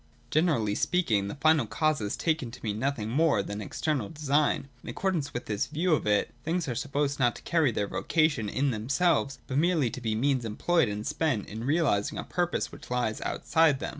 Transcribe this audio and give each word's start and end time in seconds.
Generally 0.31 0.73
speaking, 0.73 1.27
the 1.27 1.35
final 1.35 1.67
cause 1.67 2.01
is 2.01 2.17
taken 2.17 2.49
to 2.49 2.63
mean 2.63 2.79
nothing 2.79 3.07
more 3.07 3.43
than 3.43 3.61
external 3.61 4.09
design. 4.09 4.67
In 4.81 4.89
accordance 4.89 5.31
with 5.31 5.45
this 5.45 5.67
view 5.67 5.93
of 5.93 6.07
it, 6.07 6.31
things 6.43 6.67
are 6.67 6.73
supposed 6.73 7.19
not 7.19 7.35
to 7.35 7.43
carry 7.43 7.71
their 7.71 7.85
vocation 7.87 8.49
in 8.49 8.71
themselves, 8.71 9.37
but 9.45 9.59
merely 9.59 9.91
to 9.91 10.01
be 10.01 10.15
means 10.15 10.43
employed 10.43 10.89
and 10.89 11.05
spent 11.05 11.47
in 11.47 11.65
realising 11.65 12.17
a 12.17 12.23
purpose 12.23 12.71
which 12.71 12.89
lies 12.89 13.21
outside 13.21 13.75
of 13.75 13.79
them. 13.81 13.89